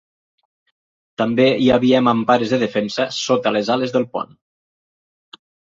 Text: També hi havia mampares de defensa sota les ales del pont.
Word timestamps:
També 1.23 1.45
hi 1.65 1.69
havia 1.75 2.01
mampares 2.09 2.55
de 2.57 2.61
defensa 2.67 3.09
sota 3.21 3.55
les 3.59 3.73
ales 3.79 3.99
del 3.99 4.13
pont. 4.17 4.39